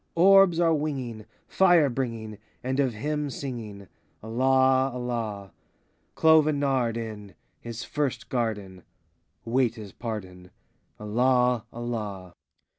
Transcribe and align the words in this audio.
Orbs 0.15 0.59
are 0.59 0.73
winging. 0.73 1.27
Fire 1.47 1.87
bringing, 1.87 2.39
And 2.63 2.79
of 2.79 2.95
him 2.95 3.29
singing,— 3.29 3.87
Allah, 4.23 4.89
Allah! 4.91 5.51
Clove 6.15 6.47
and 6.47 6.59
nard, 6.59 6.97
in 6.97 7.35
His 7.59 7.83
first 7.83 8.27
garden. 8.27 8.81
Wait 9.45 9.75
his 9.75 9.91
pardon,— 9.91 10.49
Allah, 10.99 11.65
Allah! 11.71 12.33